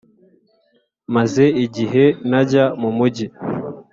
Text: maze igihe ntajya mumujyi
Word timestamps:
maze 1.15 1.43
igihe 1.65 2.03
ntajya 2.27 2.63
mumujyi 2.81 3.27